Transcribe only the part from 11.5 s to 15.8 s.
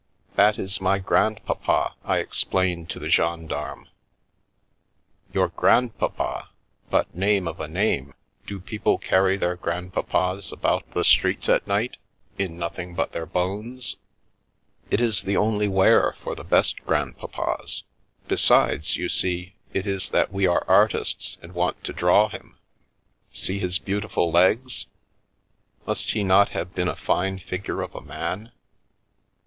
night, in nothing but their bones?"" It is the only